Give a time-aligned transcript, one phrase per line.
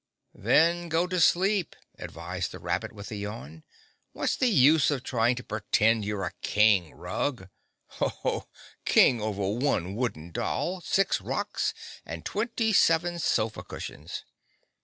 [0.33, 3.63] "Then go to sleep," advised the rabbit with a yawn.
[4.13, 7.49] "What's the use of trying to pretend you're a King, Rug?
[7.99, 8.47] Ho, ho!
[8.83, 14.25] King over one wooden doll, six rocks and twenty seven sofa cushions!